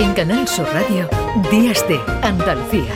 [0.00, 1.08] En Canal Sur Radio,
[1.50, 2.94] Días de Andalucía.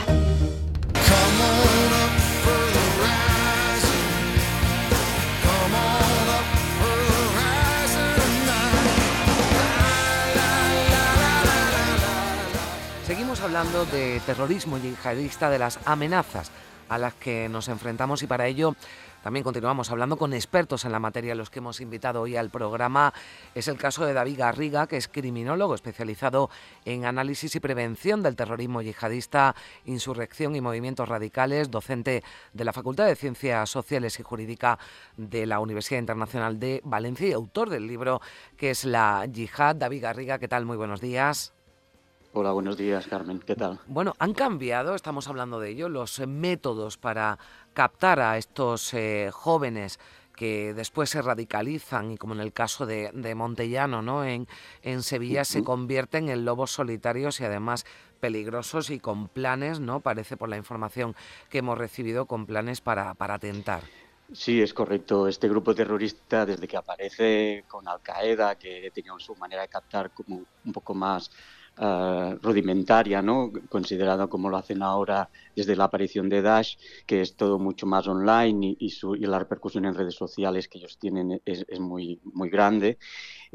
[13.05, 16.51] Seguimos hablando de terrorismo yihadista, de las amenazas
[16.89, 18.75] a las que nos enfrentamos y para ello
[19.23, 23.13] también continuamos hablando con expertos en la materia, los que hemos invitado hoy al programa.
[23.55, 26.49] Es el caso de David Garriga, que es criminólogo especializado
[26.83, 32.21] en análisis y prevención del terrorismo yihadista, insurrección y movimientos radicales, docente
[32.51, 34.77] de la Facultad de Ciencias Sociales y Jurídica
[35.15, 38.21] de la Universidad Internacional de Valencia y autor del libro
[38.57, 39.77] que es La Yihad.
[39.77, 40.65] David Garriga, ¿qué tal?
[40.65, 41.52] Muy buenos días.
[42.35, 43.39] Hola, buenos días, Carmen.
[43.45, 43.79] ¿Qué tal?
[43.85, 47.37] Bueno, han cambiado, estamos hablando de ello, los métodos para
[47.73, 49.99] captar a estos eh, jóvenes
[50.35, 54.25] que después se radicalizan y como en el caso de, Montellano, ¿no?
[54.25, 54.47] En,
[54.81, 57.85] en Sevilla se convierten en lobos solitarios y además
[58.19, 59.99] peligrosos y con planes, ¿no?
[59.99, 61.15] Parece por la información
[61.51, 63.83] que hemos recibido, con planes para, para atentar.
[64.31, 65.27] Sí, es correcto.
[65.27, 70.09] Este grupo terrorista, desde que aparece con Al Qaeda, que tenía su manera de captar
[70.09, 71.29] como un poco más
[71.77, 73.51] uh, rudimentaria, ¿no?
[73.69, 78.07] considerado como lo hacen ahora desde la aparición de Dash, que es todo mucho más
[78.07, 82.19] online y, su, y la repercusión en redes sociales que ellos tienen es, es muy,
[82.23, 82.97] muy grande.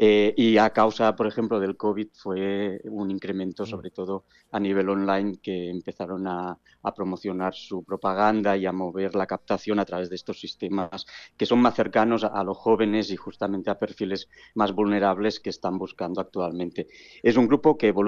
[0.01, 3.67] Eh, y a causa, por ejemplo, del COVID fue un incremento, mm.
[3.67, 9.17] sobre todo a nivel online, que empezaron a, a, promocionar su propaganda y a mover
[9.17, 11.05] la captación a través de estos sistemas
[11.37, 15.51] que son más cercanos a, a los jóvenes y justamente a perfiles más vulnerables que
[15.51, 16.87] están buscando actualmente.
[17.21, 18.08] Es un grupo que evoluciona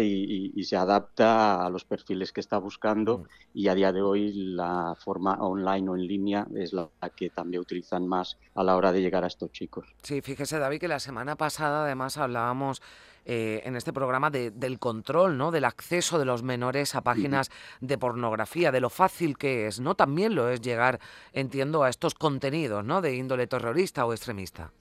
[0.00, 3.24] y, y, y se adapta a los perfiles que está buscando mm.
[3.54, 7.60] y a día de hoy la forma online o en línea es la que también
[7.60, 9.86] utilizan más a la hora de llegar a estos chicos.
[10.02, 12.82] Sí, fíjese David que la semana pasada además hablábamos
[13.30, 15.50] eh, en este programa del control, ¿no?
[15.50, 17.50] Del acceso de los menores a páginas
[17.82, 19.94] de pornografía, de lo fácil que es, ¿no?
[19.94, 20.98] También lo es llegar,
[21.34, 23.02] entiendo, a estos contenidos, ¿no?
[23.02, 24.72] De índole terrorista o extremista.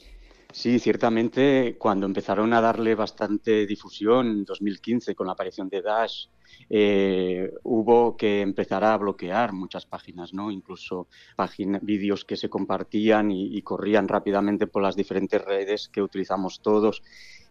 [0.52, 6.28] Sí, ciertamente cuando empezaron a darle bastante difusión en 2015 con la aparición de Dash,
[6.69, 10.50] eh, hubo que empezar a bloquear muchas páginas, ¿no?
[10.50, 16.02] Incluso páginas, vídeos que se compartían y, y corrían rápidamente por las diferentes redes que
[16.02, 17.03] utilizamos todos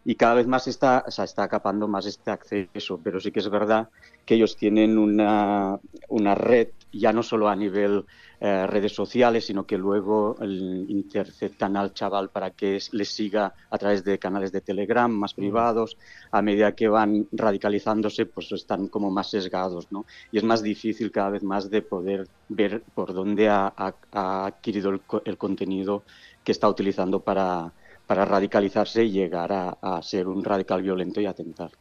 [0.07, 3.39] y cada vez más está, o sea, está acapando más este acceso, pero sí que
[3.39, 3.89] es verdad
[4.25, 8.05] que ellos tienen una, una red, ya no solo a nivel
[8.39, 13.77] eh, redes sociales, sino que luego el, interceptan al chaval para que les siga a
[13.77, 15.35] través de canales de Telegram más mm.
[15.35, 15.97] privados,
[16.31, 20.05] a medida que van radicalizándose, pues están como más sesgados, ¿no?
[20.31, 24.45] Y es más difícil cada vez más de poder ver por dónde ha, ha, ha
[24.45, 26.03] adquirido el, el contenido
[26.43, 27.71] que está utilizando para
[28.07, 31.71] para radicalizarse y llegar a, a, ser un radical violento y atentar.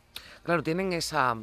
[0.43, 1.37] Claro, tienen esa,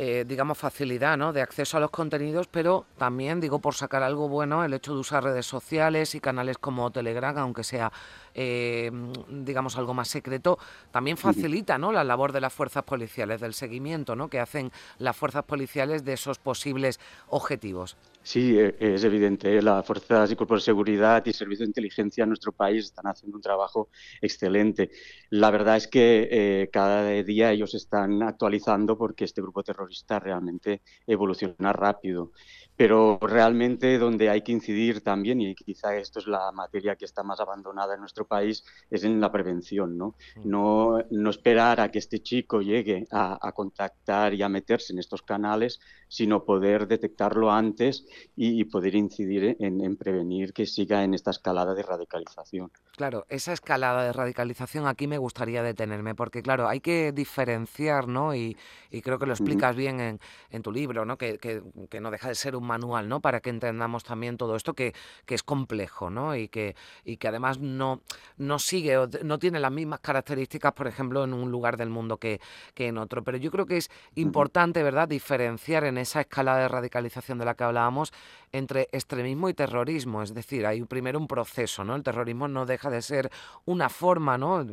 [0.00, 1.32] eh, digamos, facilidad ¿no?
[1.32, 5.00] de acceso a los contenidos, pero también, digo, por sacar algo bueno, el hecho de
[5.00, 7.90] usar redes sociales y canales como Telegram, aunque sea,
[8.32, 8.92] eh,
[9.28, 10.56] digamos, algo más secreto,
[10.92, 11.90] también facilita ¿no?
[11.90, 14.28] la labor de las fuerzas policiales, del seguimiento ¿no?
[14.28, 17.96] que hacen las fuerzas policiales de esos posibles objetivos.
[18.28, 19.62] Sí, e, es evidente.
[19.62, 23.38] Las fuerzas y cuerpos de seguridad y servicios de inteligencia en nuestro país están haciendo
[23.38, 23.88] un trabajo
[24.20, 24.90] excelente.
[25.30, 30.82] La verdad es que eh, cada día ellos están actualizando porque este grupo terrorista realmente
[31.06, 32.32] evoluciona rápido
[32.78, 37.24] pero realmente donde hay que incidir también, y quizá esto es la materia que está
[37.24, 40.14] más abandonada en nuestro país, es en la prevención, ¿no?
[40.36, 40.48] Mm.
[40.48, 45.00] No, no esperar a que este chico llegue a, a, contactar y a meterse en
[45.00, 51.04] estos canales, sino poder detectarlo antes y, y poder incidir en, en, prevenir que siga
[51.04, 52.70] en esta escalada de radicalización.
[52.96, 58.34] Claro, esa escalada de radicalización aquí me gustaría detenerme, porque claro, hay que diferenciar, ¿no?
[58.34, 58.56] Y,
[58.90, 60.20] y creo que lo explicas bien en,
[60.50, 61.16] en, tu libro, ¿no?
[61.16, 63.20] Que, que, que no deja de ser un manual, ¿no?
[63.20, 64.94] Para que entendamos también todo esto que,
[65.26, 66.34] que es complejo, ¿no?
[66.34, 68.00] Y que, y que además no,
[68.36, 72.40] no sigue, no tiene las mismas características, por ejemplo, en un lugar del mundo que,
[72.74, 73.22] que en otro.
[73.22, 77.54] Pero yo creo que es importante, ¿verdad?, diferenciar en esa escala de radicalización de la
[77.54, 78.12] que hablábamos
[78.52, 80.22] entre extremismo y terrorismo.
[80.22, 81.94] Es decir, hay primero un proceso, ¿no?
[81.94, 83.30] El terrorismo no deja de ser
[83.66, 84.66] una forma, ¿no?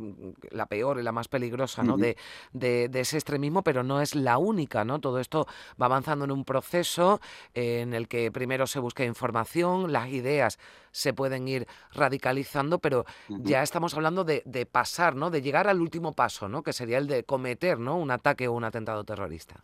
[0.52, 1.96] La peor y la más peligrosa, ¿no?
[1.96, 2.02] Uh -huh.
[2.02, 2.18] de,
[2.54, 5.00] de, de, ese extremismo, pero no es la única, ¿no?
[5.00, 5.48] Todo esto
[5.82, 7.20] va avanzando en un proceso
[7.54, 10.58] eh, en el que primero se busca información, las ideas
[10.92, 13.44] se pueden ir radicalizando, pero uh -huh.
[13.44, 15.30] ya estamos hablando de, de, pasar, ¿no?
[15.30, 16.64] De llegar al último paso, ¿no?
[16.64, 17.98] Que sería el de cometer, ¿no?
[17.98, 19.56] Un ataque o un atentado terrorista.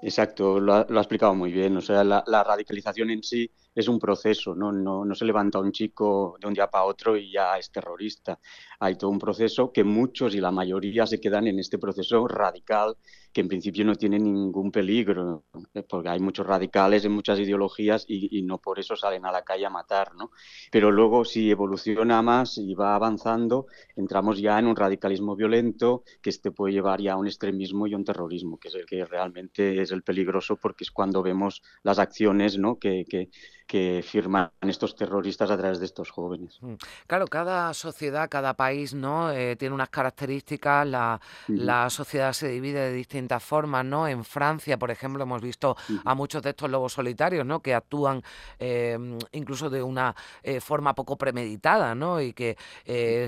[0.00, 1.76] Exacto, lo ha, lo ha explicado muy bien.
[1.76, 4.72] O sea, la, la radicalización en sí es un proceso, ¿no?
[4.72, 8.38] No, no se levanta un chico de un día para otro y ya es terrorista.
[8.80, 12.96] Hay todo un proceso que muchos y la mayoría se quedan en este proceso radical
[13.34, 15.44] que en principio no tiene ningún peligro,
[15.88, 19.66] porque hay muchos radicales en muchas ideologías y, no por eso salen a la calle
[19.66, 20.30] a matar, ¿no?
[20.70, 23.66] Pero luego si evoluciona más y va avanzando,
[23.96, 27.94] entramos ya en un radicalismo violento que este puede llevar ya a un extremismo y
[27.96, 31.98] un terrorismo, que es el que realmente es el peligroso porque es cuando vemos las
[31.98, 32.78] acciones ¿no?
[32.78, 33.30] que, que,
[33.66, 36.58] que firman estos terroristas a través de estos jóvenes.
[36.60, 36.74] Mm.
[37.06, 39.30] Claro, cada sociedad, cada país, ¿no?
[39.30, 40.86] Eh, tiene unas características.
[40.86, 44.06] La, la, sociedad se divide de distintas formas, ¿no?
[44.06, 47.60] En Francia, por ejemplo, hemos visto a muchos de estos lobos solitarios, ¿no?
[47.60, 48.22] Que actúan
[48.58, 48.98] eh,
[49.32, 52.20] incluso de una eh, forma poco premeditada, ¿no?
[52.20, 52.56] Y que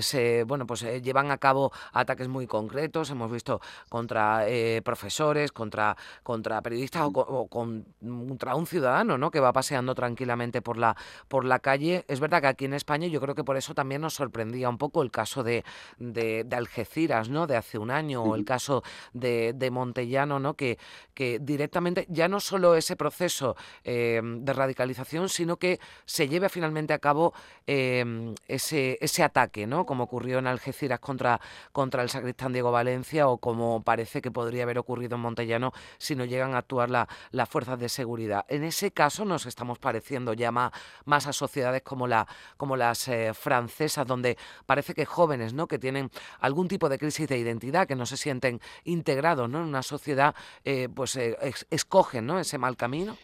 [0.01, 3.09] se, bueno, pues llevan a cabo ataques muy concretos.
[3.09, 4.45] Hemos visto contra
[4.83, 9.31] profesores, contra, contra periodistas o, o, contra un ciudadano, ¿no?
[9.31, 9.95] Que va paseando
[10.27, 10.95] tranquilamente por la,
[11.27, 12.03] por la calle.
[12.07, 14.77] Es verdad que aquí en España yo creo que por eso también nos sorprendía un
[14.77, 15.63] poco el caso de,
[15.97, 17.45] de, Algeciras, ¿no?
[17.45, 18.83] De hace un año, o el caso
[19.13, 20.55] de, de Montellano, ¿no?
[20.55, 20.79] Que,
[21.13, 26.93] que directamente ya no solo ese proceso eh, de radicalización, sino que se lleve finalmente
[26.93, 27.33] a cabo
[27.67, 29.85] em, ese, ese ataque, ¿no?
[29.85, 31.39] Como ocurrió en Algeciras contra,
[31.71, 36.15] contra el sacristán Diego Valencia o como parece que podría haber ocurrido en Montellano si
[36.15, 38.45] no llegan a actuar las fuerzas de seguridad.
[38.49, 40.71] En ese caso nos estamos pareciendo llama
[41.05, 42.27] más a sociedades como, la,
[42.57, 45.67] como las eh, francesas, donde parece que jóvenes ¿no?
[45.67, 46.09] que tienen
[46.39, 49.59] algún tipo de crisis de identidad, que no se sienten integrados ¿no?
[49.59, 51.37] en una sociedad, eh, pues eh,
[51.69, 52.39] escogen ¿no?
[52.39, 53.17] ese mal camino.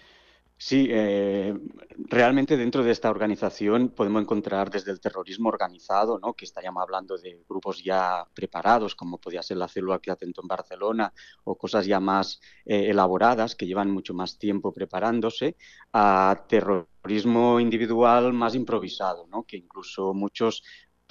[0.65, 1.53] Sí, eh,
[2.07, 6.35] realmente dentro de esta organización podemos encontrar desde el terrorismo organizado, ¿no?
[6.35, 10.47] que estaríamos hablando de grupos ya preparados, como podía ser la célula que atentó en
[10.47, 11.13] Barcelona,
[11.43, 15.57] o cosas ya más eh, elaboradas, que llevan mucho más tiempo preparándose,
[15.91, 19.43] a terrorismo individual más improvisado, ¿no?
[19.43, 20.63] que incluso muchos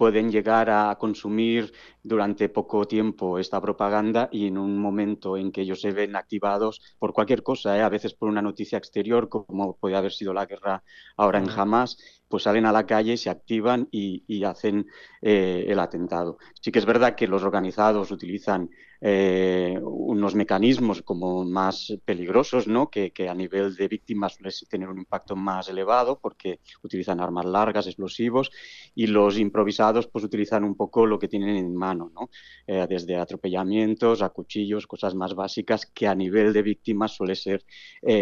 [0.02, 1.72] pueden llegar a consumir
[2.02, 6.81] durante poco tiempo esta propaganda y en un momento en que ellos se ven activados
[6.99, 7.82] por cualquier cosa, ¿eh?
[7.82, 10.82] a veces por una noticia exterior, como puede haber sido la guerra
[11.16, 11.99] ahora en Hamas,
[12.32, 14.87] pues salen a la calle, se activan y, hacen
[15.20, 16.38] eh, el atentado.
[16.58, 18.70] Sí que es verdad que los organizados utilizan
[19.02, 22.88] eh, unos mecanismos como más peligrosos, ¿no?
[22.88, 27.87] Que, a nivel de víctimas suelen tener un impacto más elevado porque utilizan armas largas,
[27.87, 28.50] explosivos,
[28.94, 32.31] y los improvisados pues utilizan un poco lo que tienen en mano, ¿no?
[32.67, 37.62] Eh, desde atropellamientos a cuchillos, cosas más básicas que a nivel de víctimas suele ser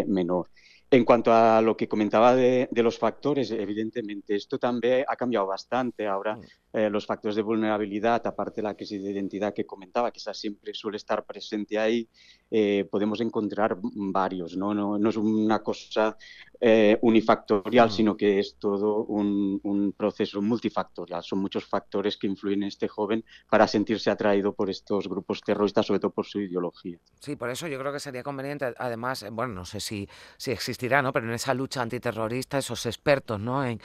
[0.09, 0.51] menor.
[0.93, 6.09] En cuanto a lo que comentaba de, los factores, evidentemente esto también ha cambiado bastante.
[6.09, 6.43] Ahora mm.
[6.73, 10.35] eh, los factores de vulnerabilidad, aparte de la crisis de identidad que comentaba, que esa
[10.35, 12.09] siempre suele estar presente ahí,
[12.51, 14.57] eh, podemos encontrar varios.
[14.57, 16.17] No, no, no es una cosa
[16.61, 17.93] eh, unifactorial, mm.
[17.93, 21.23] sino que es todo un, un, proceso multifactorial.
[21.23, 25.87] Son muchos factores que influyen en este joven para sentirse atraído por estos grupos terroristas,
[25.87, 26.99] sobre todo por su ideología.
[27.21, 30.81] Sí, por eso yo creo que sería conveniente, además, bueno, no sé si, si existe
[30.89, 31.13] ¿no?
[31.13, 33.65] Pero en esa lucha antiterrorista, esos expertos, ¿no?
[33.65, 33.79] En,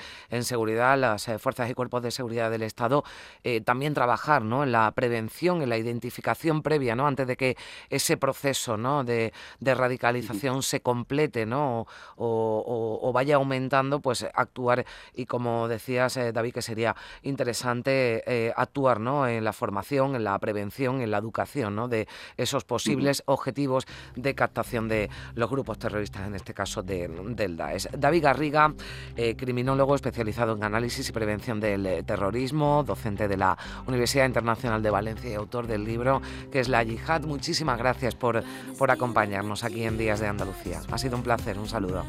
[0.43, 3.03] seguridad, las eh, fuerzas y cuerpos de seguridad del Estado,
[3.43, 4.63] eh, también trabajar, ¿no?
[4.63, 7.07] En la prevención, en la identificación previa, ¿no?
[7.07, 7.57] Antes de que
[7.89, 9.03] ese proceso, ¿no?
[9.03, 9.31] De,
[9.61, 11.85] radicalización se complete, ¿no?
[12.15, 19.27] O, vaya aumentando, pues actuar y como decías, eh, David, que sería interesante actuar, ¿no?
[19.27, 21.87] En la formación, en la prevención, en la educación, ¿no?
[21.87, 22.07] De
[22.37, 23.85] esos posibles objetivos
[24.15, 27.89] de captación de los grupos terroristas, en este caso del DAES.
[27.97, 28.73] David Garriga,
[29.15, 33.57] eh, criminólogo especializado en análisis y prevención del eh, terrorismo, docente de la
[33.87, 36.21] Universidad Internacional de Valencia y autor del libro
[36.51, 37.21] que es La Yihad.
[37.21, 38.43] Muchísimas gracias por,
[38.77, 40.81] por acompañarnos aquí en Días de Andalucía.
[40.91, 42.03] Ha sido un placer, un saludo.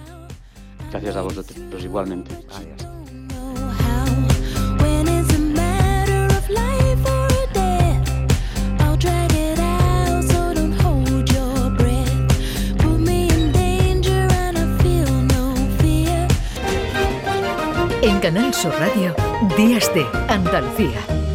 [0.90, 2.32] Gracias a vosotros, igualmente.
[2.54, 2.86] Adiós.
[18.02, 19.14] En Canal Sur Radio,
[19.56, 21.25] Días de Andalucía.